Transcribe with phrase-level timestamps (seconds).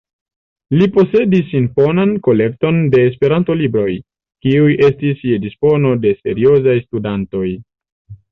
[0.77, 3.91] Li posedis imponan kolekton de Esperanto-libroj,
[4.47, 7.47] kiuj estis je dispono de seriozaj studantoj.